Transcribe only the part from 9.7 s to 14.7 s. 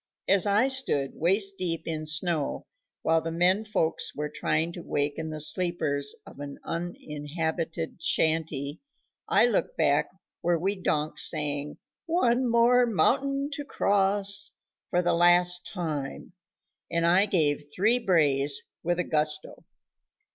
back where we donks sang "One More Mountain to Cross"